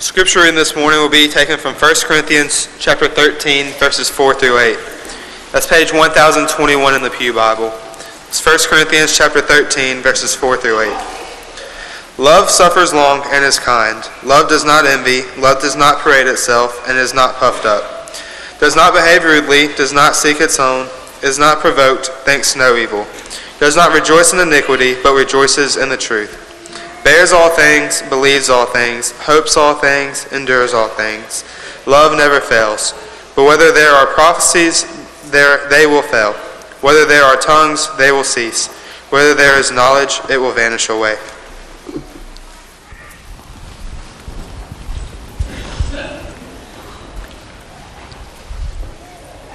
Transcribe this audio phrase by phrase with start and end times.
[0.00, 4.56] Scripture in this morning will be taken from 1 Corinthians chapter 13, verses 4 through
[4.56, 4.78] 8.
[5.50, 7.72] That's page 1021 in the Pew Bible.
[8.28, 10.88] It's 1 Corinthians chapter 13, verses 4 through 8.
[12.16, 14.08] Love suffers long and is kind.
[14.22, 15.22] Love does not envy.
[15.36, 18.12] Love does not parade itself and is not puffed up.
[18.60, 19.74] Does not behave rudely.
[19.74, 20.86] Does not seek its own.
[21.24, 22.06] Is not provoked.
[22.22, 23.04] Thinks no evil.
[23.58, 26.47] Does not rejoice in iniquity, but rejoices in the truth
[27.08, 31.42] bears all things, believes all things, hopes all things, endures all things.
[31.86, 32.92] Love never fails.
[33.34, 34.84] But whether there are prophecies,
[35.30, 36.34] there they will fail.
[36.82, 38.66] Whether there are tongues, they will cease.
[39.08, 41.16] Whether there is knowledge, it will vanish away.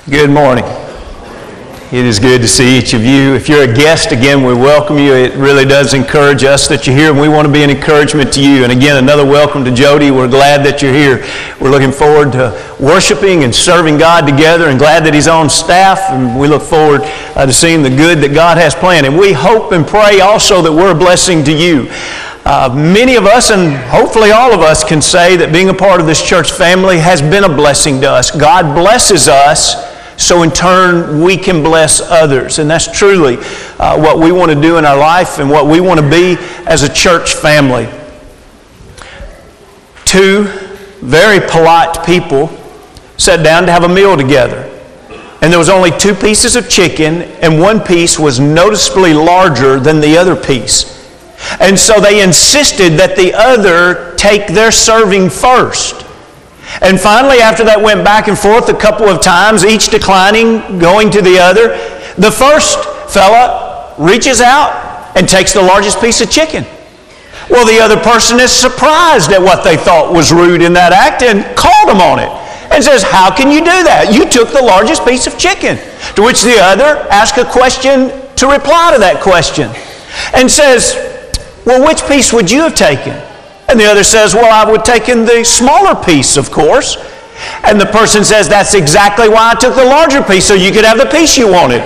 [0.09, 0.65] Good morning.
[1.93, 3.35] It is good to see each of you.
[3.35, 5.13] If you're a guest, again, we welcome you.
[5.13, 8.33] It really does encourage us that you're here, and we want to be an encouragement
[8.33, 8.63] to you.
[8.63, 10.09] And again, another welcome to Jody.
[10.09, 11.23] We're glad that you're here.
[11.61, 12.49] We're looking forward to
[12.79, 15.99] worshiping and serving God together, and glad that He's on staff.
[16.09, 17.01] And we look forward
[17.35, 19.05] uh, to seeing the good that God has planned.
[19.05, 21.91] And we hope and pray also that we're a blessing to you.
[22.43, 26.01] Uh, many of us, and hopefully all of us, can say that being a part
[26.01, 28.31] of this church family has been a blessing to us.
[28.31, 32.59] God blesses us so in turn we can bless others.
[32.59, 33.37] And that's truly
[33.79, 36.37] uh, what we want to do in our life and what we want to be
[36.65, 37.87] as a church family.
[40.05, 40.43] Two
[41.01, 42.47] very polite people
[43.17, 44.69] sat down to have a meal together.
[45.41, 49.99] And there was only two pieces of chicken, and one piece was noticeably larger than
[49.99, 51.03] the other piece.
[51.59, 56.05] And so they insisted that the other take their serving first.
[56.81, 61.11] And finally, after that went back and forth a couple of times, each declining, going
[61.11, 61.75] to the other,
[62.17, 62.79] the first
[63.11, 66.65] fella reaches out and takes the largest piece of chicken.
[67.49, 71.21] Well, the other person is surprised at what they thought was rude in that act
[71.21, 72.31] and called him on it
[72.71, 74.13] and says, How can you do that?
[74.13, 75.77] You took the largest piece of chicken.
[76.15, 79.69] To which the other asks a question to reply to that question
[80.33, 80.95] and says,
[81.65, 83.13] Well, which piece would you have taken?
[83.69, 86.97] And the other says, Well, I would take in the smaller piece, of course.
[87.63, 90.85] And the person says, That's exactly why I took the larger piece, so you could
[90.85, 91.81] have the piece you wanted.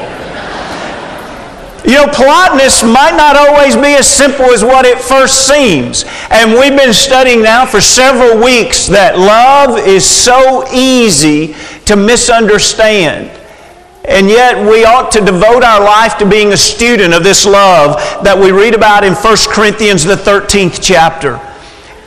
[1.88, 6.04] You know, politeness might not always be as simple as what it first seems.
[6.30, 11.56] And we've been studying now for several weeks that love is so easy
[11.86, 13.32] to misunderstand.
[14.04, 17.96] And yet we ought to devote our life to being a student of this love
[18.22, 21.40] that we read about in 1 Corinthians, the 13th chapter.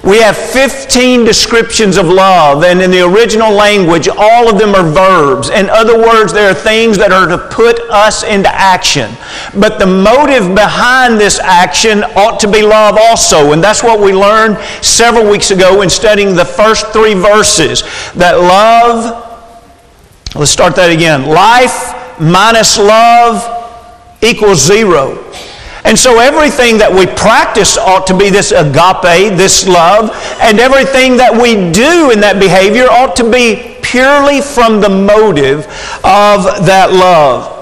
[0.02, 4.82] We have 15 descriptions of love, and in the original language, all of them are
[4.82, 5.50] verbs.
[5.50, 9.10] In other words, there are things that are to put us into action.
[9.54, 14.14] But the motive behind this action ought to be love also, and that's what we
[14.14, 17.82] learned several weeks ago in studying the first three verses.
[18.14, 19.52] That love,
[20.34, 21.26] let's start that again.
[21.26, 23.44] Life minus love
[24.22, 25.30] equals zero.
[25.84, 30.10] And so everything that we practice ought to be this agape, this love,
[30.40, 35.66] and everything that we do in that behavior ought to be purely from the motive
[36.04, 37.56] of that love.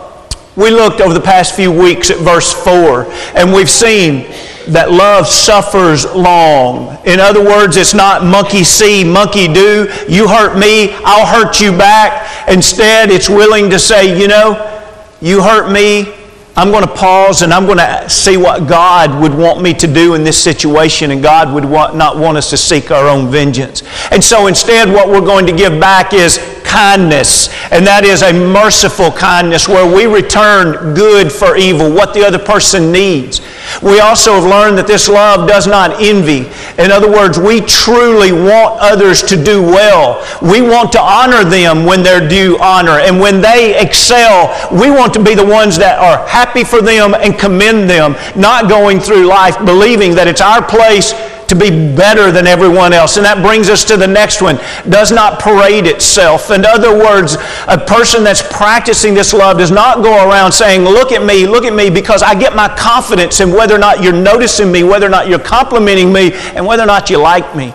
[0.57, 3.07] We looked over the past few weeks at verse 4,
[3.37, 4.27] and we've seen
[4.67, 6.99] that love suffers long.
[7.07, 9.89] In other words, it's not monkey see, monkey do.
[10.09, 12.49] You hurt me, I'll hurt you back.
[12.49, 14.83] Instead, it's willing to say, you know,
[15.21, 16.18] you hurt me,
[16.59, 19.87] I'm going to pause and I'm going to see what God would want me to
[19.87, 23.31] do in this situation, and God would want, not want us to seek our own
[23.31, 23.85] vengeance.
[24.11, 28.33] And so instead, what we're going to give back is kindness, and that is a
[28.33, 33.41] merciful kindness where we return good for evil, what the other person needs.
[33.83, 36.47] We also have learned that this love does not envy.
[36.79, 40.25] In other words, we truly want others to do well.
[40.43, 43.01] We want to honor them when they're due honor.
[43.01, 47.15] And when they excel, we want to be the ones that are happy for them
[47.15, 51.13] and commend them, not going through life believing that it's our place
[51.49, 53.17] to be better than everyone else.
[53.17, 54.59] And that brings us to the next one.
[54.89, 56.51] Does not parade itself.
[56.51, 57.37] In other words,
[57.67, 61.65] a person that's practicing this love does not go around saying, look at me, look
[61.65, 65.07] at me, because I get my confidence in whether or not you're noticing me, whether
[65.07, 67.73] or not you're complimenting me, and whether or not you like me.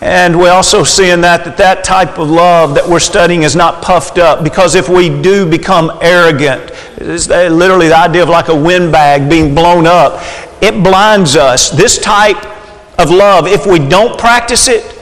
[0.00, 3.56] And we also see in that that that type of love that we're studying is
[3.56, 8.48] not puffed up because if we do become arrogant, it's literally the idea of like
[8.48, 10.22] a windbag being blown up,
[10.62, 11.70] it blinds us.
[11.70, 12.55] This type
[12.98, 14.92] of love, if we don't practice it,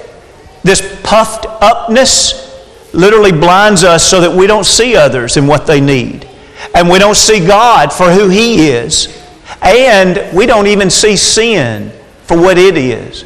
[0.62, 2.44] this puffed upness
[2.92, 6.28] literally blinds us so that we don't see others and what they need.
[6.74, 9.22] And we don't see God for who He is.
[9.62, 11.90] And we don't even see sin
[12.22, 13.24] for what it is.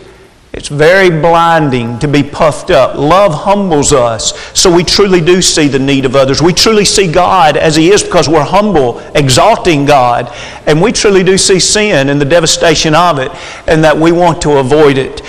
[0.58, 2.96] It's very blinding to be puffed up.
[2.96, 6.42] Love humbles us, so we truly do see the need of others.
[6.42, 10.34] We truly see God as He is because we're humble, exalting God.
[10.66, 13.30] And we truly do see sin and the devastation of it,
[13.68, 15.22] and that we want to avoid it.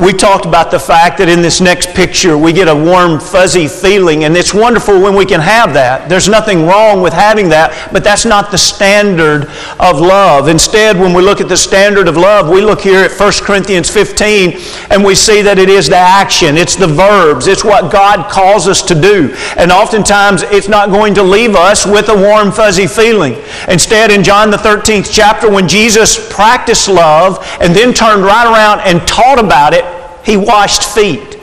[0.00, 3.68] We talked about the fact that in this next picture we get a warm, fuzzy
[3.68, 6.08] feeling, and it's wonderful when we can have that.
[6.08, 9.46] There's nothing wrong with having that, but that's not the standard
[9.78, 10.48] of love.
[10.48, 13.88] Instead, when we look at the standard of love, we look here at 1 Corinthians
[13.88, 14.58] 15
[14.90, 18.66] and we see that it is the action, it's the verbs, it's what God calls
[18.66, 19.32] us to do.
[19.56, 23.36] And oftentimes it's not going to leave us with a warm, fuzzy feeling.
[23.68, 28.80] Instead, in John the 13th chapter, when Jesus practiced love and then turned right around
[28.80, 29.84] and taught about it,
[30.24, 31.34] he washed feet.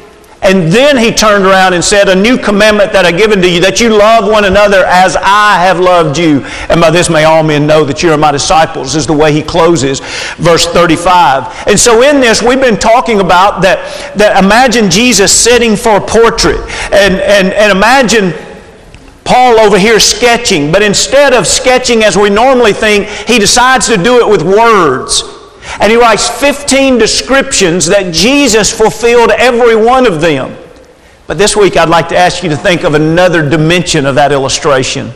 [0.43, 3.61] And then he turned around and said, A new commandment that I've given to you,
[3.61, 6.41] that you love one another as I have loved you.
[6.67, 9.31] And by this may all men know that you are my disciples, is the way
[9.31, 9.99] he closes
[10.37, 11.67] verse 35.
[11.67, 16.01] And so in this, we've been talking about that, that imagine Jesus sitting for a
[16.01, 16.61] portrait.
[16.91, 18.33] And, and, and imagine
[19.23, 23.95] Paul over here sketching, but instead of sketching as we normally think, he decides to
[23.95, 25.40] do it with words.
[25.79, 30.57] And he writes 15 descriptions that Jesus fulfilled every one of them.
[31.27, 34.31] But this week I'd like to ask you to think of another dimension of that
[34.31, 35.11] illustration.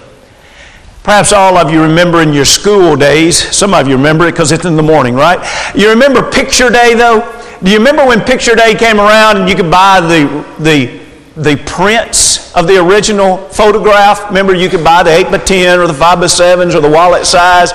[1.03, 4.51] Perhaps all of you remember in your school days, some of you remember it because
[4.51, 5.37] it's in the morning, right?
[5.75, 7.19] You remember Picture Day though?
[7.63, 10.99] Do you remember when Picture Day came around and you could buy the, the,
[11.35, 14.27] the prints of the original photograph?
[14.29, 16.89] Remember you could buy the 8 by 10 or the 5 by 7s or the
[16.89, 17.71] wallet size?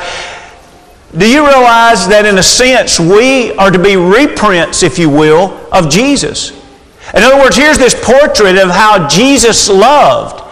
[1.17, 5.59] Do you realize that in a sense we are to be reprints, if you will,
[5.73, 6.53] of Jesus?
[7.15, 10.47] In other words, here's this portrait of how Jesus loved.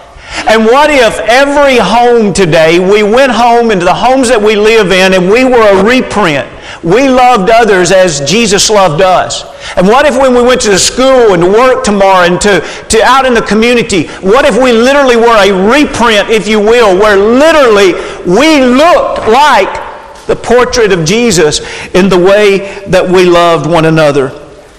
[0.49, 4.91] And what if every home today, we went home into the homes that we live
[4.91, 6.47] in and we were a reprint?
[6.83, 9.45] We loved others as Jesus loved us.
[9.77, 12.61] And what if when we went to the school and to work tomorrow and to,
[12.89, 16.99] to out in the community, what if we literally were a reprint, if you will,
[16.99, 17.95] where literally
[18.27, 19.88] we looked like
[20.29, 21.61] the portrait of Jesus
[21.95, 24.29] in the way that we loved one another.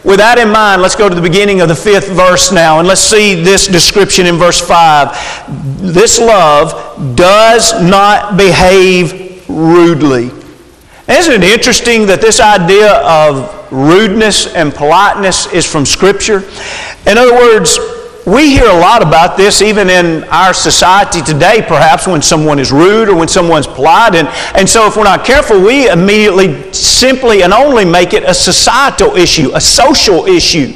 [0.06, 2.88] With that in mind, let's go to the beginning of the fifth verse now and
[2.88, 5.82] let's see this description in verse 5.
[5.82, 10.32] This love does not behave rudely.
[11.10, 16.44] Isn't it interesting that this idea of rudeness and politeness is from Scripture?
[17.06, 17.78] In other words,
[18.30, 22.72] we hear a lot about this even in our society today, perhaps when someone is
[22.72, 24.16] rude or when someone's polite.
[24.16, 28.34] And, and so, if we're not careful, we immediately simply and only make it a
[28.34, 30.74] societal issue, a social issue.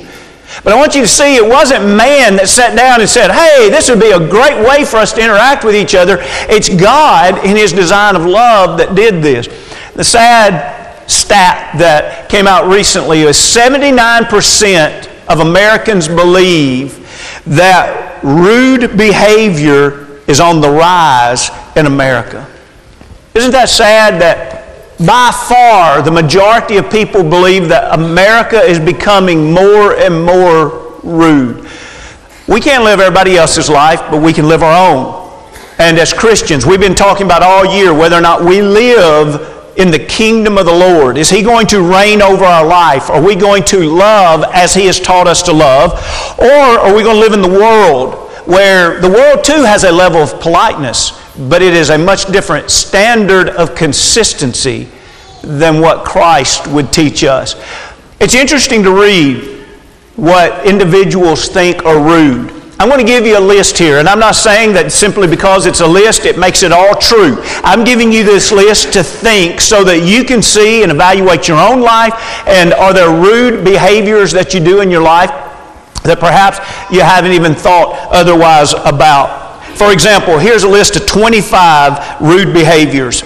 [0.63, 3.69] But I want you to see it wasn't man that sat down and said, hey,
[3.69, 6.17] this would be a great way for us to interact with each other.
[6.49, 9.47] It's God in His design of love that did this.
[9.95, 17.02] The sad stat that came out recently is 79% of Americans believe
[17.45, 22.47] that rude behavior is on the rise in America.
[23.33, 29.51] Isn't that sad that by far the majority of people believe that America is becoming
[29.51, 31.67] more and more rude?
[32.47, 35.23] We can't live everybody else's life, but we can live our own.
[35.79, 39.91] And as Christians, we've been talking about all year whether or not we live in
[39.91, 41.17] the kingdom of the Lord?
[41.17, 43.09] Is He going to reign over our life?
[43.09, 45.93] Are we going to love as He has taught us to love?
[46.39, 49.91] Or are we going to live in the world where the world too has a
[49.91, 51.11] level of politeness,
[51.49, 54.87] but it is a much different standard of consistency
[55.41, 57.55] than what Christ would teach us?
[58.19, 59.65] It's interesting to read
[60.15, 62.52] what individuals think are rude.
[62.83, 65.67] I'm going to give you a list here, and I'm not saying that simply because
[65.67, 67.37] it's a list it makes it all true.
[67.63, 71.59] I'm giving you this list to think so that you can see and evaluate your
[71.59, 72.13] own life
[72.45, 75.29] and are there rude behaviors that you do in your life
[76.03, 76.59] that perhaps
[76.91, 79.63] you haven't even thought otherwise about.
[79.77, 83.23] For example, here's a list of 25 rude behaviors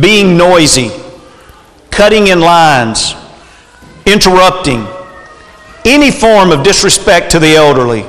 [0.00, 0.90] being noisy,
[1.90, 3.12] cutting in lines,
[4.06, 4.86] interrupting,
[5.84, 8.06] any form of disrespect to the elderly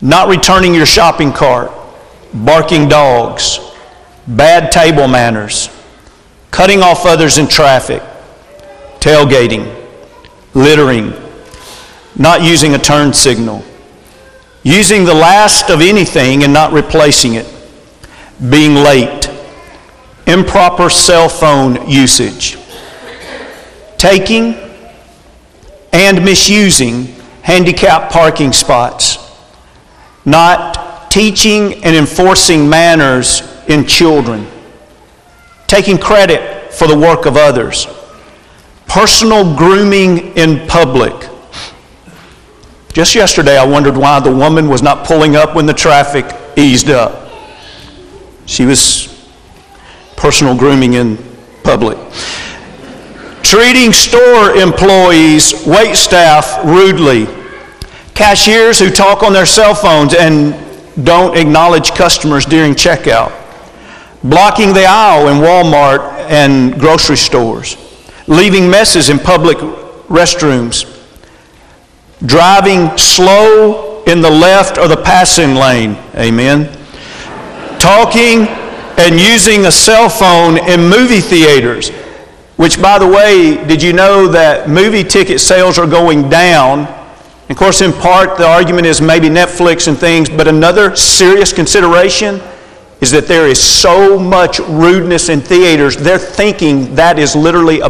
[0.00, 1.70] not returning your shopping cart,
[2.32, 3.60] barking dogs,
[4.26, 5.70] bad table manners,
[6.50, 8.02] cutting off others in traffic,
[9.00, 9.72] tailgating,
[10.54, 11.12] littering,
[12.16, 13.64] not using a turn signal,
[14.62, 17.46] using the last of anything and not replacing it,
[18.50, 19.30] being late,
[20.26, 22.58] improper cell phone usage,
[23.96, 24.54] taking
[25.92, 27.04] and misusing
[27.42, 29.25] handicapped parking spots
[30.26, 34.46] not teaching and enforcing manners in children,
[35.66, 37.86] taking credit for the work of others,
[38.86, 41.28] Personal grooming in public.
[42.92, 46.24] Just yesterday, I wondered why the woman was not pulling up when the traffic
[46.56, 47.30] eased up.
[48.46, 49.12] She was
[50.16, 51.18] personal grooming in
[51.62, 51.98] public.
[53.42, 57.26] Treating store employees, wait staff rudely.
[58.16, 60.54] Cashiers who talk on their cell phones and
[61.04, 63.32] don't acknowledge customers during checkout.
[64.24, 67.76] Blocking the aisle in Walmart and grocery stores.
[68.26, 69.58] Leaving messes in public
[70.08, 70.92] restrooms
[72.24, 75.96] driving slow in the left or the passing lane.
[76.14, 76.72] Amen.
[77.78, 78.48] Talking
[78.98, 81.90] and using a cell phone in movie theaters,
[82.56, 86.86] which, by the way, did you know that movie ticket sales are going down?
[87.48, 92.40] Of course, in part, the argument is maybe Netflix and things, but another serious consideration
[93.00, 97.80] is that there is so much rudeness in theaters, they're thinking that is literally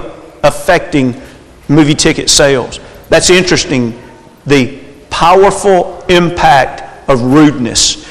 [0.43, 1.21] affecting
[1.69, 2.81] movie ticket sales.
[3.09, 3.99] That's interesting
[4.45, 8.07] the powerful impact of rudeness.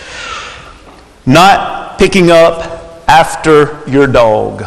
[1.25, 4.61] Not picking up after your dog.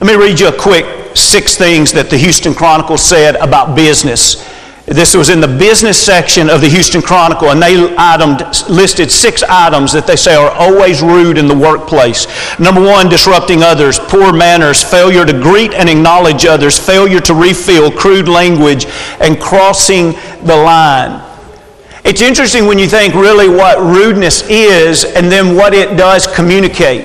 [0.00, 4.46] Let me read you a quick six things that the Houston Chronicle said about business.
[4.90, 9.92] This was in the business section of the Houston Chronicle, and they listed six items
[9.92, 12.26] that they say are always rude in the workplace.
[12.58, 17.92] Number one, disrupting others, poor manners, failure to greet and acknowledge others, failure to refill,
[17.92, 18.86] crude language,
[19.20, 20.10] and crossing
[20.42, 21.24] the line.
[22.02, 27.04] It's interesting when you think really what rudeness is and then what it does communicate.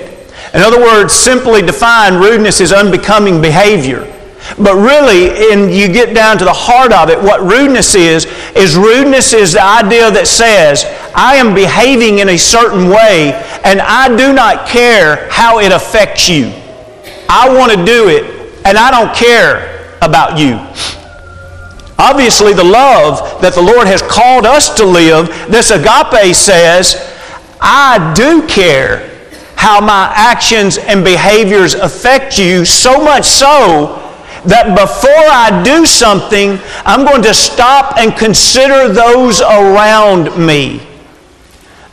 [0.52, 4.12] In other words, simply defined, rudeness is unbecoming behavior.
[4.58, 8.76] But really, and you get down to the heart of it, what rudeness is, is
[8.76, 10.84] rudeness is the idea that says,
[11.14, 13.32] I am behaving in a certain way
[13.64, 16.52] and I do not care how it affects you.
[17.28, 18.24] I want to do it
[18.64, 20.54] and I don't care about you.
[21.98, 27.12] Obviously, the love that the Lord has called us to live, this agape says,
[27.60, 29.10] I do care
[29.56, 34.05] how my actions and behaviors affect you, so much so
[34.46, 40.80] that before I do something, I'm going to stop and consider those around me.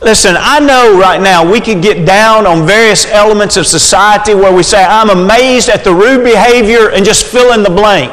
[0.00, 4.54] Listen, I know right now we could get down on various elements of society where
[4.54, 8.12] we say, I'm amazed at the rude behavior and just fill in the blank.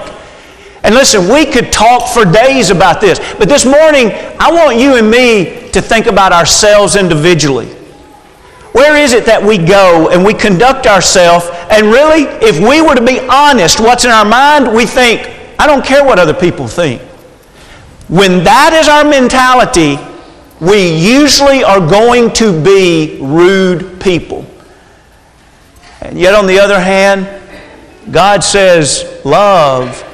[0.83, 4.95] And listen, we could talk for days about this, but this morning I want you
[4.95, 7.67] and me to think about ourselves individually.
[8.71, 11.45] Where is it that we go and we conduct ourselves?
[11.71, 14.75] And really, if we were to be honest, what's in our mind?
[14.75, 15.21] We think,
[15.57, 17.01] I don't care what other people think.
[18.09, 19.97] When that is our mentality,
[20.59, 24.45] we usually are going to be rude people.
[26.01, 27.41] And yet, on the other hand,
[28.11, 30.05] God says love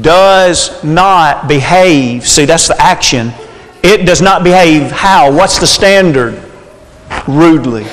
[0.00, 2.28] does not behave.
[2.28, 3.32] See, that's the action.
[3.82, 5.32] It does not behave how?
[5.32, 6.40] What's the standard?
[7.26, 7.86] Rudely.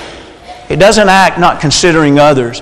[0.70, 2.62] It doesn't act not considering others.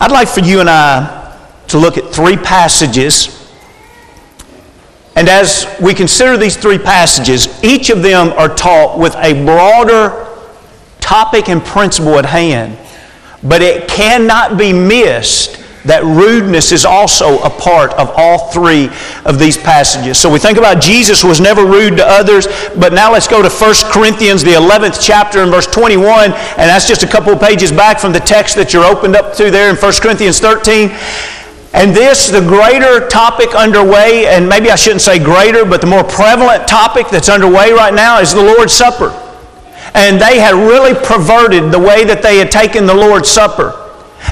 [0.00, 1.36] I'd like for you and I
[1.68, 3.36] to look at three passages.
[5.14, 10.26] And as we consider these three passages, each of them are taught with a broader
[11.00, 12.78] topic and principle at hand.
[13.42, 18.90] But it cannot be missed that rudeness is also a part of all three
[19.24, 20.18] of these passages.
[20.18, 22.46] So we think about Jesus was never rude to others,
[22.76, 26.34] but now let's go to 1 Corinthians, the 11th chapter, and verse 21, and
[26.68, 29.50] that's just a couple of pages back from the text that you're opened up to
[29.50, 30.90] there in 1 Corinthians 13.
[31.72, 36.02] And this, the greater topic underway, and maybe I shouldn't say greater, but the more
[36.02, 39.10] prevalent topic that's underway right now is the Lord's Supper.
[39.94, 43.79] And they had really perverted the way that they had taken the Lord's Supper.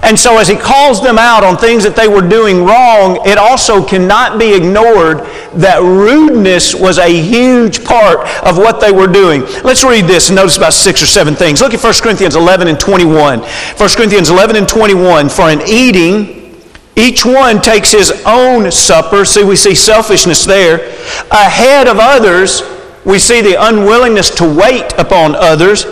[0.03, 3.37] And so, as he calls them out on things that they were doing wrong, it
[3.39, 5.19] also cannot be ignored
[5.55, 9.43] that rudeness was a huge part of what they were doing.
[9.65, 11.61] Let's read this and notice about six or seven things.
[11.61, 13.41] Look at 1 Corinthians 11 and 21.
[13.41, 15.29] 1 Corinthians 11 and 21.
[15.29, 16.57] For in eating,
[16.97, 19.25] each one takes his own supper.
[19.25, 20.89] See, we see selfishness there.
[21.31, 22.63] Ahead of others,
[23.05, 25.87] we see the unwillingness to wait upon others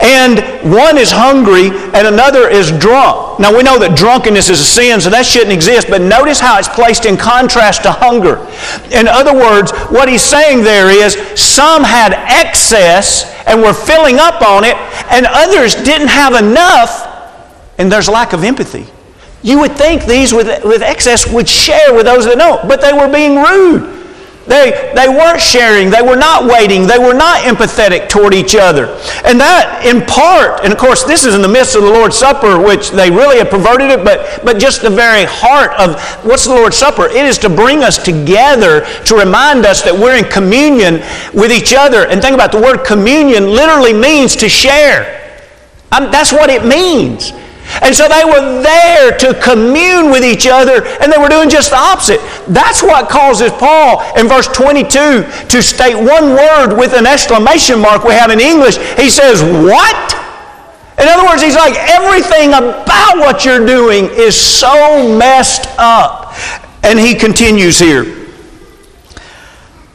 [0.00, 0.40] and
[0.72, 3.31] one is hungry and another is drunk.
[3.42, 6.60] Now we know that drunkenness is a sin, so that shouldn't exist, but notice how
[6.60, 8.38] it's placed in contrast to hunger.
[8.94, 14.42] In other words, what he's saying there is some had excess and were filling up
[14.42, 14.76] on it,
[15.10, 17.02] and others didn't have enough,
[17.78, 18.86] and there's lack of empathy.
[19.42, 22.92] You would think these with, with excess would share with those that don't, but they
[22.92, 24.01] were being rude.
[24.46, 25.88] They, they weren't sharing.
[25.90, 26.86] They were not waiting.
[26.86, 28.86] They were not empathetic toward each other.
[29.24, 32.16] And that, in part, and of course, this is in the midst of the Lord's
[32.16, 36.44] Supper, which they really have perverted it, but, but just the very heart of what's
[36.44, 37.06] the Lord's Supper?
[37.06, 40.94] It is to bring us together to remind us that we're in communion
[41.32, 42.08] with each other.
[42.08, 45.20] And think about the word communion literally means to share.
[45.92, 47.32] Um, that's what it means.
[47.80, 51.70] And so they were there to commune with each other, and they were doing just
[51.70, 52.20] the opposite.
[52.48, 58.04] That's what causes Paul in verse 22 to state one word with an exclamation mark
[58.04, 58.76] we have in English.
[58.98, 60.18] He says, What?
[61.00, 66.34] In other words, he's like, everything about what you're doing is so messed up.
[66.84, 68.04] And he continues here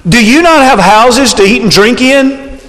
[0.07, 2.59] Do you not have houses to eat and drink in?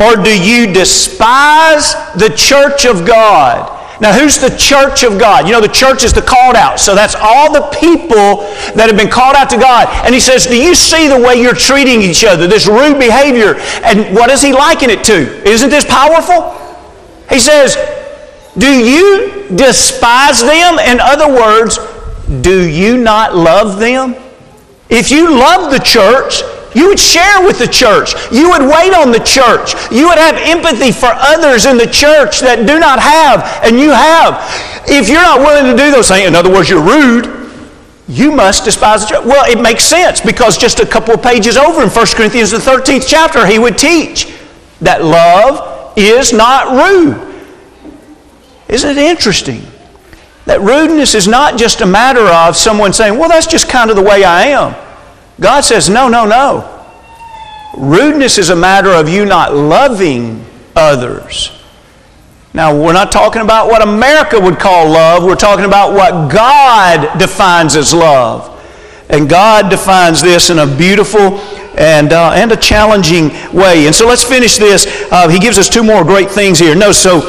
[0.00, 3.73] Or do you despise the church of God?
[4.04, 5.46] Now, who's the church of God?
[5.46, 6.78] You know, the church is the called out.
[6.78, 8.44] So that's all the people
[8.76, 9.88] that have been called out to God.
[10.04, 13.54] And he says, Do you see the way you're treating each other, this rude behavior?
[13.82, 15.48] And what does he liken it to?
[15.48, 16.52] Isn't this powerful?
[17.30, 17.78] He says,
[18.58, 20.78] Do you despise them?
[20.80, 21.78] In other words,
[22.42, 24.16] do you not love them?
[24.90, 26.42] If you love the church,
[26.74, 28.14] you would share with the church.
[28.32, 29.74] You would wait on the church.
[29.90, 33.90] You would have empathy for others in the church that do not have, and you
[33.90, 34.42] have.
[34.88, 37.44] If you're not willing to do those things, in other words, you're rude,
[38.08, 39.24] you must despise the church.
[39.24, 42.58] Well, it makes sense because just a couple of pages over in 1 Corinthians, the
[42.58, 44.34] 13th chapter, he would teach
[44.80, 47.34] that love is not rude.
[48.68, 49.62] Isn't it interesting?
[50.46, 53.96] That rudeness is not just a matter of someone saying, well, that's just kind of
[53.96, 54.74] the way I am.
[55.40, 56.70] God says, no, no, no.
[57.76, 60.44] Rudeness is a matter of you not loving
[60.76, 61.50] others.
[62.52, 65.24] Now, we're not talking about what America would call love.
[65.24, 68.50] We're talking about what God defines as love.
[69.10, 71.38] And God defines this in a beautiful
[71.76, 73.86] and, uh, and a challenging way.
[73.86, 74.86] And so let's finish this.
[75.10, 76.76] Uh, he gives us two more great things here.
[76.76, 77.22] No, so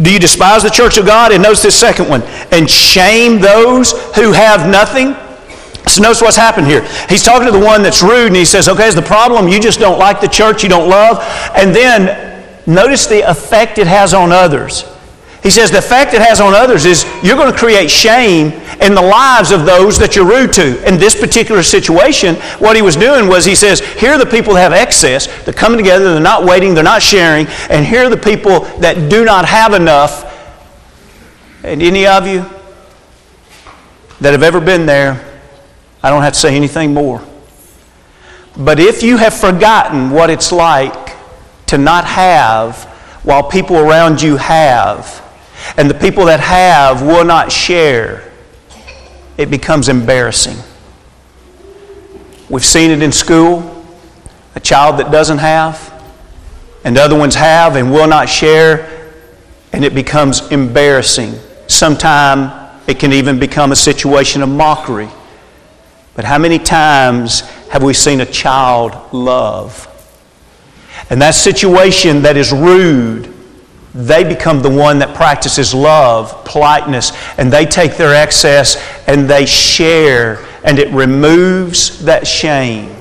[0.00, 1.32] do you despise the church of God?
[1.32, 2.22] And notice this second one.
[2.52, 5.16] And shame those who have nothing?
[5.88, 6.82] So notice what's happened here.
[7.08, 9.60] He's talking to the one that's rude, and he says, Okay, is the problem you
[9.60, 11.18] just don't like the church, you don't love?
[11.56, 14.84] And then notice the effect it has on others.
[15.42, 18.94] He says the effect it has on others is you're going to create shame in
[18.94, 20.86] the lives of those that you're rude to.
[20.86, 24.54] In this particular situation, what he was doing was he says, here are the people
[24.54, 28.08] that have excess, they're coming together, they're not waiting, they're not sharing, and here are
[28.08, 30.28] the people that do not have enough.
[31.64, 32.46] And any of you
[34.20, 35.31] that have ever been there,
[36.02, 37.22] I don't have to say anything more.
[38.56, 41.16] But if you have forgotten what it's like
[41.66, 42.84] to not have
[43.22, 45.20] while people around you have,
[45.76, 48.30] and the people that have will not share,
[49.38, 50.56] it becomes embarrassing.
[52.50, 53.72] We've seen it in school
[54.54, 55.90] a child that doesn't have,
[56.84, 59.10] and other ones have and will not share,
[59.72, 61.34] and it becomes embarrassing.
[61.68, 62.52] Sometimes
[62.86, 65.08] it can even become a situation of mockery.
[66.14, 69.88] But how many times have we seen a child love?
[71.10, 73.32] And that situation that is rude,
[73.94, 79.46] they become the one that practices love, politeness, and they take their excess and they
[79.46, 82.94] share, and it removes that shame.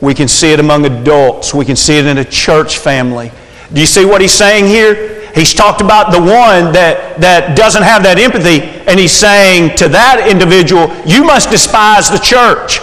[0.00, 3.30] We can see it among adults, we can see it in a church family.
[3.72, 5.19] Do you see what he's saying here?
[5.34, 9.88] He's talked about the one that, that doesn't have that empathy, and he's saying to
[9.88, 12.80] that individual, You must despise the church.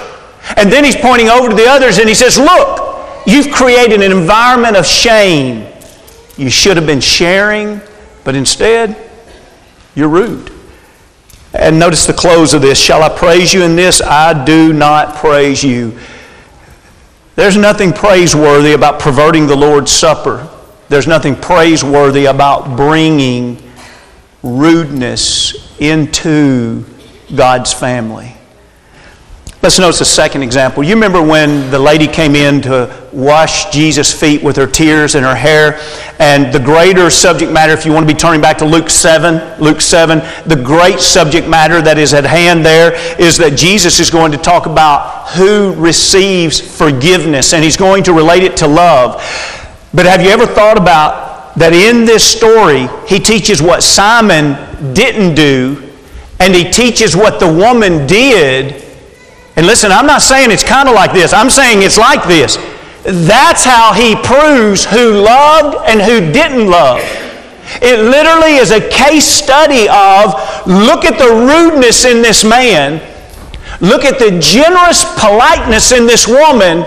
[0.56, 4.12] And then he's pointing over to the others and he says, Look, you've created an
[4.12, 5.72] environment of shame.
[6.38, 7.82] You should have been sharing,
[8.24, 8.96] but instead,
[9.96, 10.52] you're rude.
[11.54, 14.02] And notice the close of this Shall I praise you in this?
[14.02, 15.98] I do not praise you.
[17.36, 20.50] There's nothing praiseworthy about perverting the Lord's Supper.
[20.90, 23.62] There's nothing praiseworthy about bringing
[24.42, 26.86] rudeness into
[27.36, 28.38] God's family.
[29.62, 30.84] Let's notice a second example.
[30.84, 35.26] You remember when the lady came in to wash Jesus' feet with her tears and
[35.26, 35.80] her hair?
[36.20, 39.60] And the greater subject matter, if you want to be turning back to Luke 7,
[39.62, 44.10] Luke 7, the great subject matter that is at hand there is that Jesus is
[44.10, 49.22] going to talk about who receives forgiveness, and he's going to relate it to love.
[49.98, 54.54] But have you ever thought about that in this story, he teaches what Simon
[54.94, 55.90] didn't do,
[56.40, 58.86] and he teaches what the woman did?
[59.56, 62.58] And listen, I'm not saying it's kind of like this, I'm saying it's like this.
[63.04, 67.02] That's how he proves who loved and who didn't love.
[67.82, 73.02] It literally is a case study of look at the rudeness in this man
[73.80, 76.82] Look at the generous politeness in this woman.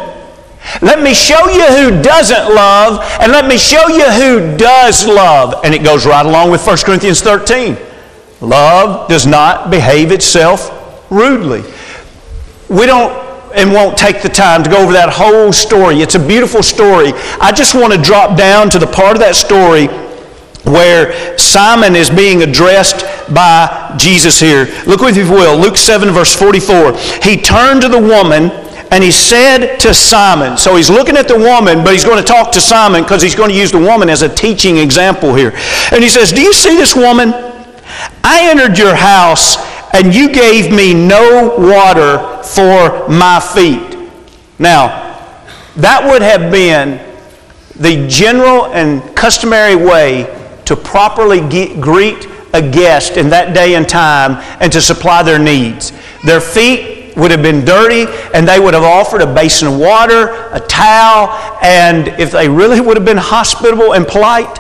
[0.83, 5.65] Let me show you who doesn't love, and let me show you who does love.
[5.65, 7.77] And it goes right along with 1 Corinthians 13.
[8.41, 11.63] Love does not behave itself rudely.
[12.69, 15.97] We don't and won't take the time to go over that whole story.
[15.97, 17.13] It's a beautiful story.
[17.41, 19.89] I just want to drop down to the part of that story
[20.65, 23.05] where Simon is being addressed
[23.35, 24.67] by Jesus here.
[24.87, 25.59] Look with me if you will.
[25.59, 26.97] Luke 7, verse 44.
[27.23, 28.51] He turned to the woman
[28.93, 32.27] and he said to Simon, so he's looking at the woman, but he's going to
[32.27, 35.53] talk to Simon because he's going to use the woman as a teaching example here.
[35.93, 37.33] And he says, Do you see this woman?
[38.25, 39.57] I entered your house
[39.95, 43.97] and you gave me no water for my feet.
[44.59, 45.07] Now,
[45.77, 46.99] that would have been
[47.77, 50.25] the general and customary way
[50.65, 55.39] to properly get, greet a guest in that day and time and to supply their
[55.39, 55.93] needs.
[56.25, 60.31] Their feet would have been dirty and they would have offered a basin of water,
[60.53, 61.29] a towel,
[61.63, 64.59] and if they really would have been hospitable and polite,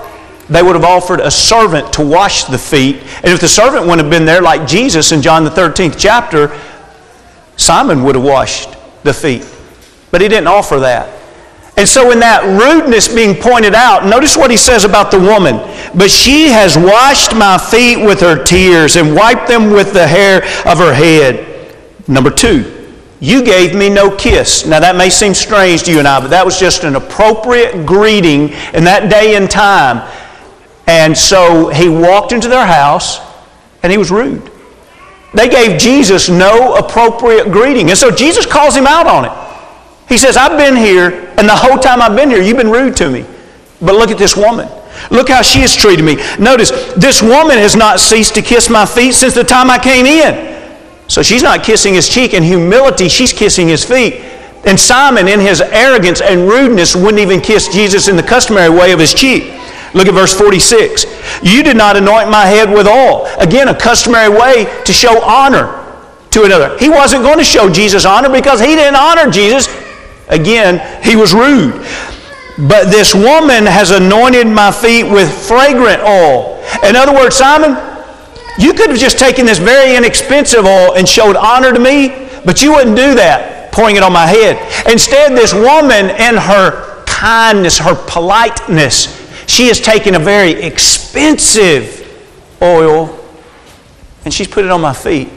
[0.51, 2.96] they would have offered a servant to wash the feet.
[3.23, 6.57] And if the servant wouldn't have been there, like Jesus in John the 13th chapter,
[7.57, 9.46] Simon would have washed the feet.
[10.11, 11.20] But he didn't offer that.
[11.77, 15.57] And so, in that rudeness being pointed out, notice what he says about the woman.
[15.94, 20.42] But she has washed my feet with her tears and wiped them with the hair
[20.66, 21.50] of her head.
[22.11, 24.66] Number two, you gave me no kiss.
[24.66, 27.87] Now, that may seem strange to you and I, but that was just an appropriate
[27.87, 30.11] greeting in that day and time.
[30.87, 33.20] And so he walked into their house
[33.85, 34.51] and he was rude.
[35.35, 37.90] They gave Jesus no appropriate greeting.
[37.90, 39.33] And so Jesus calls him out on it.
[40.09, 42.96] He says, I've been here, and the whole time I've been here, you've been rude
[42.96, 43.25] to me.
[43.81, 44.68] But look at this woman.
[45.12, 46.16] Look how she has treated me.
[46.40, 50.07] Notice, this woman has not ceased to kiss my feet since the time I came
[50.07, 50.60] in.
[51.11, 52.35] So she's not kissing his cheek.
[52.35, 54.23] In humility, she's kissing his feet.
[54.64, 58.92] And Simon, in his arrogance and rudeness, wouldn't even kiss Jesus in the customary way
[58.92, 59.53] of his cheek.
[59.92, 61.07] Look at verse 46.
[61.42, 63.27] You did not anoint my head with oil.
[63.40, 65.85] Again, a customary way to show honor
[66.31, 66.79] to another.
[66.79, 69.66] He wasn't going to show Jesus honor because he didn't honor Jesus.
[70.29, 71.85] Again, he was rude.
[72.57, 76.62] But this woman has anointed my feet with fragrant oil.
[76.85, 77.89] In other words, Simon,
[78.59, 82.63] you could have just taken this very inexpensive oil and showed honor to me, but
[82.63, 84.57] you wouldn't do that, pouring it on my head.
[84.91, 91.97] Instead, this woman, in her kindness, her politeness, she has taken a very expensive
[92.63, 93.17] oil
[94.25, 95.29] and she's put it on my feet.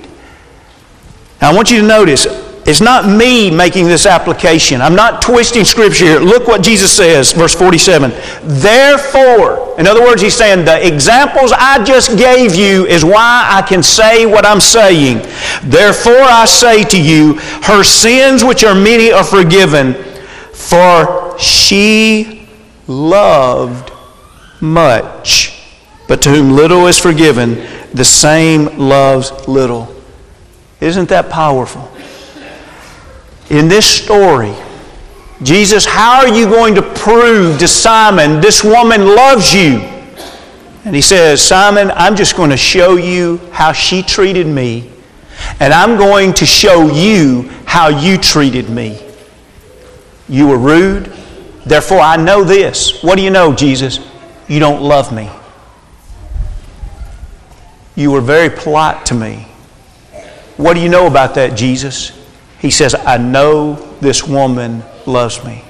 [1.41, 2.26] Now, I want you to notice
[2.65, 4.82] it's not me making this application.
[4.82, 6.19] I'm not twisting scripture here.
[6.19, 8.12] Look what Jesus says, verse 47.
[8.43, 13.62] Therefore, in other words, he's saying the examples I just gave you is why I
[13.63, 15.17] can say what I'm saying.
[15.63, 19.95] Therefore, I say to you, her sins, which are many, are forgiven,
[20.54, 22.47] for she
[22.88, 23.91] loved
[24.62, 25.62] much.
[26.08, 27.56] But to whom little is forgiven,
[27.93, 29.93] the same loves little.
[30.80, 31.92] Isn't that powerful?
[33.49, 34.53] In this story,
[35.41, 39.79] Jesus, how are you going to prove to Simon this woman loves you?
[40.86, 44.89] And he says, Simon, I'm just going to show you how she treated me,
[45.60, 48.99] and I'm going to show you how you treated me.
[50.29, 51.06] You were rude,
[51.65, 53.03] therefore I know this.
[53.03, 53.99] What do you know, Jesus?
[54.47, 55.29] You don't love me.
[57.95, 59.47] You were very polite to me.
[60.58, 62.12] What do you know about that, Jesus?
[62.63, 65.65] He says, I know this woman loves me.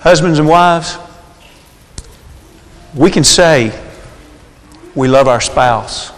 [0.00, 0.96] Husbands and wives,
[2.94, 3.78] we can say
[4.94, 6.10] we love our spouse.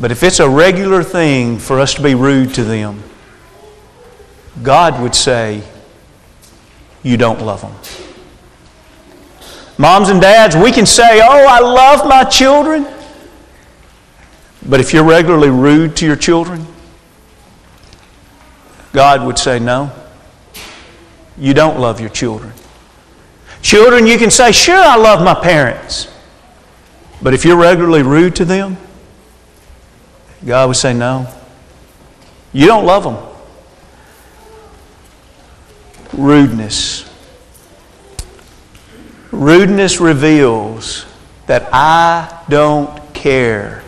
[0.00, 3.02] But if it's a regular thing for us to be rude to them,
[4.62, 5.62] God would say,
[7.02, 7.74] You don't love them.
[9.76, 12.86] Moms and dads, we can say, Oh, I love my children.
[14.66, 16.66] But if you're regularly rude to your children,
[18.92, 19.92] God would say, No,
[21.36, 22.52] you don't love your children.
[23.62, 26.08] Children, you can say, Sure, I love my parents.
[27.22, 28.76] But if you're regularly rude to them,
[30.44, 31.26] God would say, No,
[32.52, 33.16] you don't love them.
[36.12, 37.10] Rudeness
[39.34, 41.06] Rudeness reveals
[41.46, 43.82] that I don't care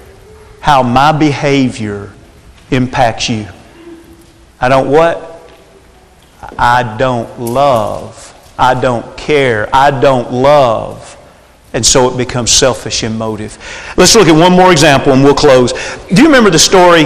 [0.66, 2.12] how my behavior
[2.72, 3.46] impacts you.
[4.60, 5.48] I don't what?
[6.58, 8.34] I don't love.
[8.58, 9.68] I don't care.
[9.72, 11.16] I don't love.
[11.72, 13.56] and so it becomes selfish in motive.
[13.96, 15.72] Let's look at one more example and we'll close.
[16.08, 17.04] Do you remember the story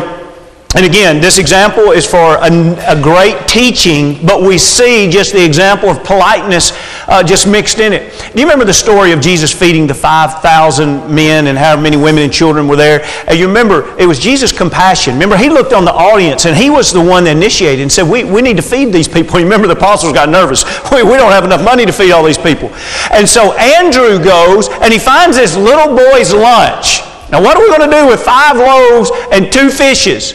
[0.77, 2.49] and again, this example is for a,
[2.87, 6.71] a, great teaching, but we see just the example of politeness
[7.09, 8.13] uh, just mixed in it.
[8.33, 12.23] Do you remember the story of Jesus feeding the 5,000 men and how many women
[12.23, 13.05] and children were there?
[13.27, 15.15] And you remember, it was Jesus' compassion.
[15.15, 18.09] Remember, he looked on the audience and he was the one that initiated and said,
[18.09, 19.41] We, we need to feed these people.
[19.41, 20.65] Remember, the apostles got nervous.
[20.91, 22.69] We, we don't have enough money to feed all these people.
[23.13, 27.01] And so Andrew goes and he finds this little boy's lunch.
[27.31, 30.35] Now, what are we going to do with five loaves and two fishes?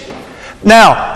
[0.65, 1.13] Now,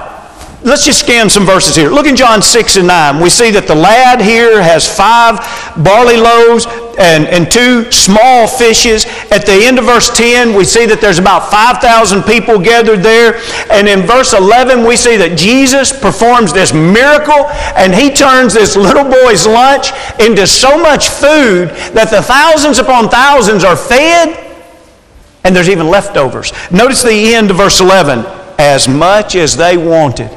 [0.62, 1.90] let's just scan some verses here.
[1.90, 3.20] Look in John 6 and 9.
[3.20, 5.42] We see that the lad here has five
[5.84, 6.68] barley loaves
[7.00, 9.08] and, and two small fishes.
[9.32, 13.42] At the end of verse 10, we see that there's about 5,000 people gathered there.
[13.72, 18.76] And in verse 11, we see that Jesus performs this miracle and he turns this
[18.76, 19.90] little boy's lunch
[20.22, 24.46] into so much food that the thousands upon thousands are fed
[25.44, 26.54] and there's even leftovers.
[26.70, 30.30] Notice the end of verse 11 as much as they wanted.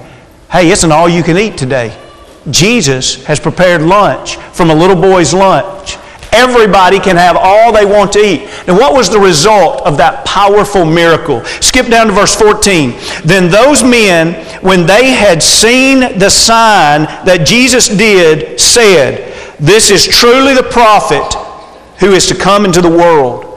[0.51, 1.95] Hey, it's an all you can eat today.
[2.51, 5.97] Jesus has prepared lunch from a little boy's lunch.
[6.33, 8.49] Everybody can have all they want to eat.
[8.67, 11.45] And what was the result of that powerful miracle?
[11.45, 12.95] Skip down to verse 14.
[13.25, 20.07] Then those men, when they had seen the sign that Jesus did, said, This is
[20.07, 21.35] truly the prophet
[21.99, 23.49] who is to come into the world.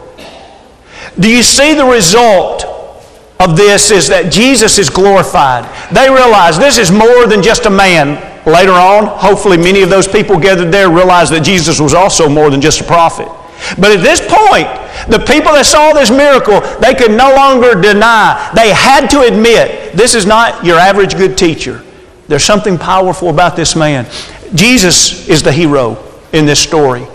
[1.20, 2.75] Do you see the result
[3.40, 5.66] of this is that Jesus is glorified.
[5.94, 8.22] They realize this is more than just a man.
[8.46, 12.50] Later on, hopefully, many of those people gathered there realized that Jesus was also more
[12.50, 13.28] than just a prophet.
[13.80, 14.68] But at this point,
[15.10, 18.52] the people that saw this miracle, they could no longer deny.
[18.56, 21.84] They had to admit this is not your average good teacher.
[22.28, 24.06] There's something powerful about this man.
[24.54, 25.98] Jesus is the hero
[26.34, 27.06] in this story.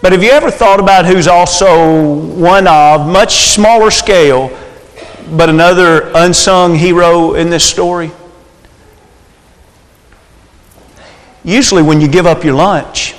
[0.00, 4.48] But have you ever thought about who's also one of, much smaller scale,
[5.36, 8.10] but another unsung hero in this story?
[11.44, 13.14] Usually, when you give up your lunch,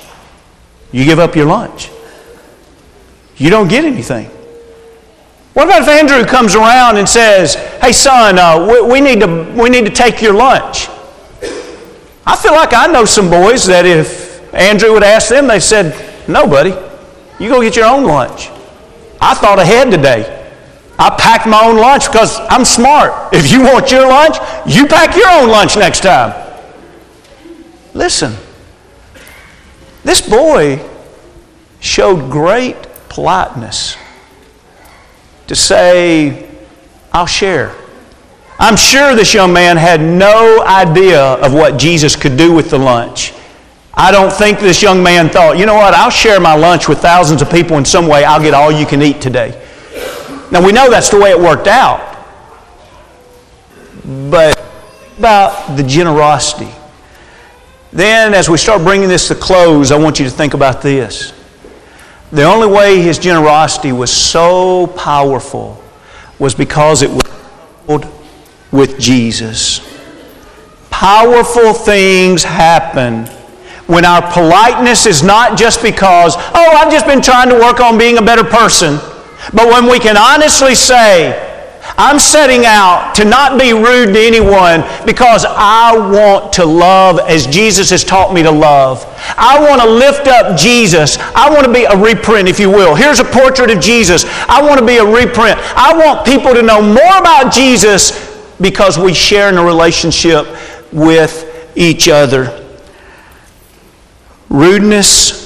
[0.92, 1.90] you give up your lunch.
[3.36, 4.26] You don't get anything.
[5.54, 9.52] What about if Andrew comes around and says, Hey, son, uh, we, we, need to,
[9.56, 10.88] we need to take your lunch?
[12.26, 16.28] I feel like I know some boys that if Andrew would ask them, they said,
[16.28, 16.70] No, buddy,
[17.40, 18.48] you go get your own lunch.
[19.20, 20.39] I thought ahead today.
[21.02, 23.32] I packed my own lunch because I'm smart.
[23.32, 24.36] If you want your lunch,
[24.66, 26.34] you pack your own lunch next time.
[27.94, 28.36] Listen,
[30.04, 30.78] this boy
[31.80, 32.76] showed great
[33.08, 33.96] politeness
[35.46, 36.46] to say,
[37.14, 37.74] I'll share.
[38.58, 42.78] I'm sure this young man had no idea of what Jesus could do with the
[42.78, 43.32] lunch.
[43.94, 46.98] I don't think this young man thought, you know what, I'll share my lunch with
[46.98, 48.22] thousands of people in some way.
[48.22, 49.59] I'll get all you can eat today.
[50.50, 52.06] Now we know that's the way it worked out.
[54.30, 54.60] But
[55.18, 56.72] about the generosity.
[57.92, 61.34] Then, as we start bringing this to close, I want you to think about this.
[62.32, 65.82] The only way his generosity was so powerful
[66.38, 68.06] was because it was
[68.72, 69.80] with Jesus.
[70.88, 73.26] Powerful things happen
[73.86, 77.98] when our politeness is not just because, oh, I've just been trying to work on
[77.98, 79.00] being a better person.
[79.52, 81.48] But when we can honestly say,
[81.96, 87.46] I'm setting out to not be rude to anyone because I want to love as
[87.46, 89.04] Jesus has taught me to love.
[89.36, 91.18] I want to lift up Jesus.
[91.18, 92.94] I want to be a reprint, if you will.
[92.94, 94.24] Here's a portrait of Jesus.
[94.48, 95.58] I want to be a reprint.
[95.76, 98.28] I want people to know more about Jesus
[98.60, 100.46] because we share in a relationship
[100.92, 102.56] with each other.
[104.48, 105.40] Rudeness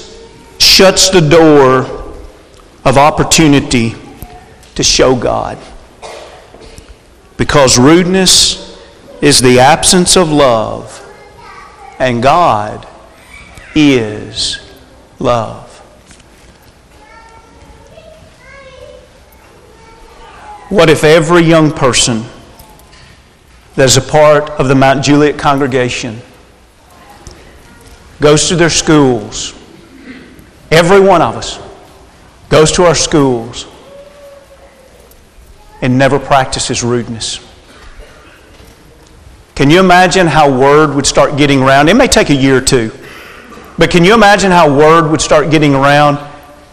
[0.57, 2.04] shuts the door
[2.85, 3.95] of opportunity
[4.75, 5.57] to show God.
[7.35, 8.79] Because rudeness
[9.21, 11.01] is the absence of love,
[11.99, 12.87] and God
[13.73, 14.59] is
[15.19, 15.63] love.
[20.69, 22.25] What if every young person
[23.75, 26.21] that is a part of the Mount Juliet congregation
[28.19, 29.53] goes to their schools,
[30.71, 31.59] every one of us,
[32.49, 33.67] goes to our schools
[35.81, 37.39] and never practices rudeness.
[39.55, 41.87] Can you imagine how word would start getting around?
[41.87, 42.91] It may take a year or two,
[43.77, 46.19] but can you imagine how word would start getting around?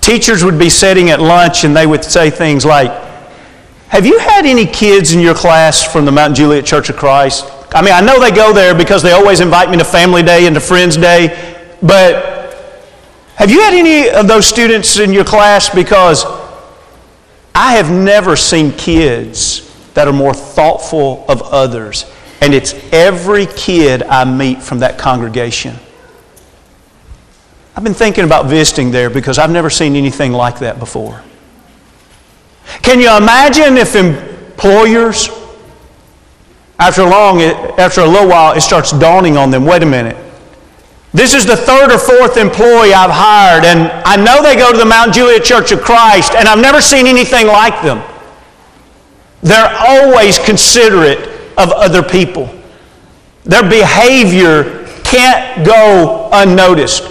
[0.01, 2.91] Teachers would be sitting at lunch and they would say things like,
[3.89, 7.45] Have you had any kids in your class from the Mount Juliet Church of Christ?
[7.75, 10.47] I mean, I know they go there because they always invite me to family day
[10.47, 12.32] and to friends day, but
[13.43, 15.69] Have you had any of those students in your class?
[15.69, 16.25] Because
[17.57, 22.07] I have never seen kids that are more thoughtful of others.
[22.41, 25.75] And it's every kid I meet from that congregation.
[27.75, 31.21] I've been thinking about visiting there because I've never seen anything like that before.
[32.83, 35.31] Can you imagine if employers,
[36.79, 40.32] after long, after a little while, it starts dawning on them, wait a minute.
[41.15, 44.79] This is the third or fourth employee I've hired, and I know they go to
[44.79, 48.03] the Mount Juliet Church of Christ, and I've never seen anything like them.
[49.43, 51.19] They're always considerate
[51.59, 52.49] of other people.
[53.45, 57.09] Their behavior can't go unnoticed.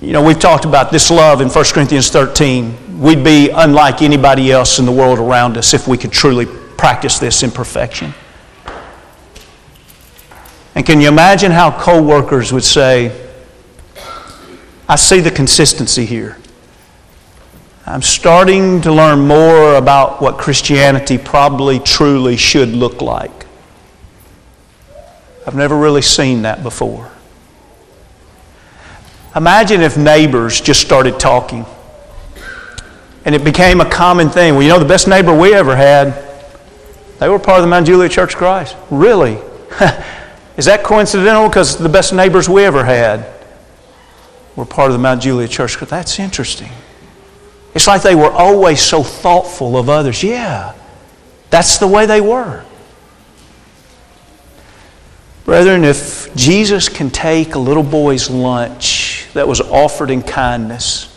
[0.00, 3.00] You know, we've talked about this love in 1 Corinthians 13.
[3.00, 7.18] We'd be unlike anybody else in the world around us if we could truly practice
[7.18, 8.14] this in perfection.
[10.76, 13.10] And can you imagine how co workers would say,
[14.86, 16.36] I see the consistency here.
[17.86, 23.46] I'm starting to learn more about what Christianity probably truly should look like.
[25.46, 27.10] I've never really seen that before.
[29.34, 31.64] Imagine if neighbors just started talking
[33.24, 34.54] and it became a common thing.
[34.54, 36.22] Well, you know, the best neighbor we ever had,
[37.18, 38.76] they were part of the Mount Juliet Church of Christ.
[38.90, 39.38] Really?
[40.56, 41.48] Is that coincidental?
[41.48, 43.26] Because the best neighbors we ever had
[44.54, 45.76] were part of the Mount Juliet Church.
[45.78, 46.70] That's interesting.
[47.74, 50.22] It's like they were always so thoughtful of others.
[50.22, 50.74] Yeah,
[51.50, 52.64] that's the way they were.
[55.44, 61.14] Brethren, if Jesus can take a little boy's lunch that was offered in kindness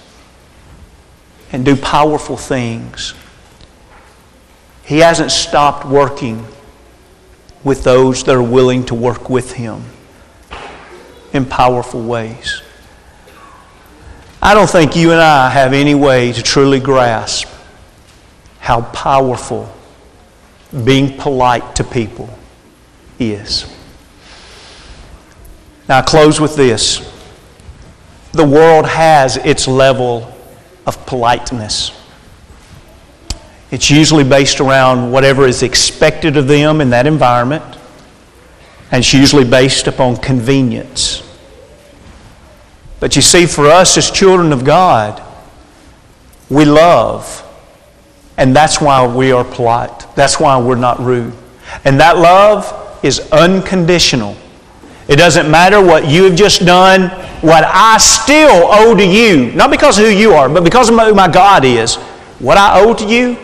[1.51, 3.15] and do powerful things,
[4.83, 6.45] he hasn't stopped working
[7.63, 9.83] with those that are willing to work with him
[11.33, 12.61] in powerful ways.
[14.41, 17.47] I don't think you and I have any way to truly grasp
[18.59, 19.73] how powerful
[20.83, 22.29] being polite to people
[23.19, 23.65] is.
[25.89, 27.05] Now, I close with this.
[28.31, 30.31] The world has its level
[30.85, 31.98] of politeness.
[33.71, 37.63] It's usually based around whatever is expected of them in that environment,
[38.91, 41.23] and it's usually based upon convenience.
[42.99, 45.21] But you see, for us as children of God,
[46.49, 47.45] we love.
[48.37, 50.05] And that's why we are polite.
[50.15, 51.33] That's why we're not rude.
[51.85, 54.35] And that love is unconditional.
[55.07, 57.09] It doesn't matter what you have just done,
[57.41, 60.97] what I still owe to you, not because of who you are, but because of
[60.97, 61.95] who my God is.
[62.39, 63.37] What I owe to you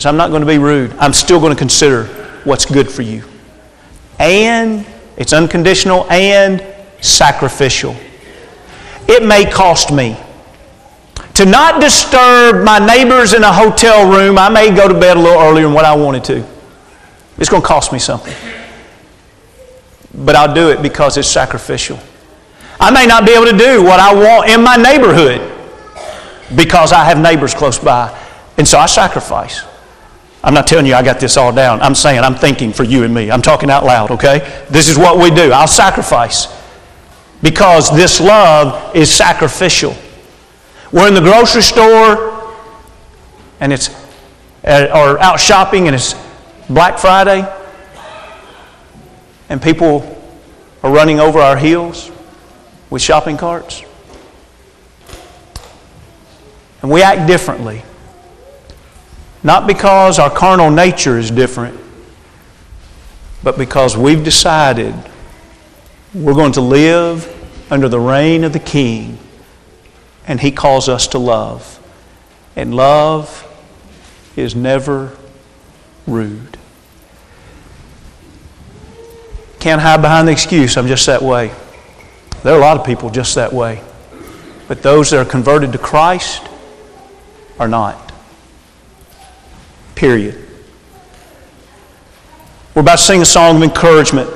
[0.00, 0.92] is I'm not going to be rude.
[0.98, 2.06] I'm still going to consider
[2.42, 3.22] what's good for you.
[4.18, 4.84] And
[5.16, 6.64] it's unconditional and
[7.00, 7.94] sacrificial
[9.10, 10.16] it may cost me.
[11.34, 15.20] To not disturb my neighbors in a hotel room, I may go to bed a
[15.20, 16.46] little earlier than what I wanted to.
[17.38, 18.34] It's going to cost me something.
[20.14, 21.98] But I'll do it because it's sacrificial.
[22.78, 25.40] I may not be able to do what I want in my neighborhood
[26.54, 28.16] because I have neighbors close by.
[28.58, 29.64] And so I sacrifice.
[30.42, 31.82] I'm not telling you I got this all down.
[31.82, 33.30] I'm saying I'm thinking for you and me.
[33.30, 34.64] I'm talking out loud, okay?
[34.70, 35.52] This is what we do.
[35.52, 36.48] I'll sacrifice
[37.42, 39.94] because this love is sacrificial.
[40.92, 42.56] We're in the grocery store
[43.60, 43.90] and it's
[44.64, 46.14] uh, or out shopping and it's
[46.68, 47.46] Black Friday
[49.48, 50.16] and people
[50.82, 52.10] are running over our heels
[52.88, 53.82] with shopping carts.
[56.82, 57.82] And we act differently.
[59.42, 61.78] Not because our carnal nature is different,
[63.42, 64.94] but because we've decided
[66.12, 67.36] we're going to live
[67.70, 69.18] under the reign of the King,
[70.26, 71.78] and He calls us to love.
[72.56, 73.46] And love
[74.36, 75.16] is never
[76.06, 76.58] rude.
[79.60, 81.52] Can't hide behind the excuse, I'm just that way.
[82.42, 83.82] There are a lot of people just that way.
[84.68, 86.42] But those that are converted to Christ
[87.58, 88.09] are not.
[90.00, 90.34] Period.
[92.74, 94.30] We're about to sing a song of encouragement.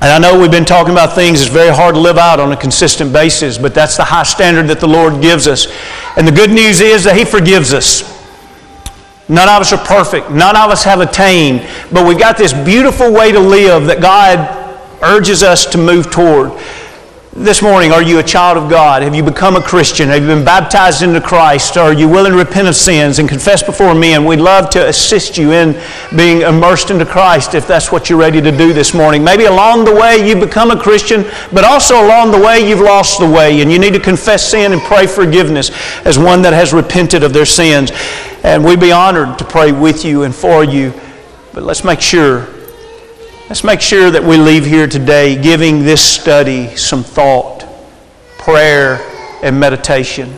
[0.00, 2.50] And I know we've been talking about things that's very hard to live out on
[2.50, 5.66] a consistent basis, but that's the high standard that the Lord gives us.
[6.16, 8.10] And the good news is that He forgives us.
[9.28, 10.30] None of us are perfect.
[10.30, 11.68] None of us have attained.
[11.92, 14.38] But we've got this beautiful way to live that God
[15.02, 16.58] urges us to move toward.
[17.38, 19.02] This morning, are you a child of God?
[19.02, 20.08] Have you become a Christian?
[20.08, 21.76] Have you been baptized into Christ?
[21.76, 24.24] Are you willing to repent of sins and confess before men?
[24.24, 25.78] We'd love to assist you in
[26.16, 29.22] being immersed into Christ if that's what you're ready to do this morning.
[29.22, 33.20] Maybe along the way you've become a Christian, but also along the way you've lost
[33.20, 35.70] the way and you need to confess sin and pray forgiveness
[36.06, 37.92] as one that has repented of their sins.
[38.44, 40.94] And we'd be honored to pray with you and for you.
[41.52, 42.55] But let's make sure
[43.48, 47.64] Let's make sure that we leave here today giving this study some thought,
[48.38, 48.98] prayer,
[49.40, 50.36] and meditation.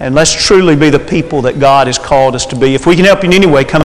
[0.00, 2.74] And let's truly be the people that God has called us to be.
[2.74, 3.78] If we can help you in any way, come.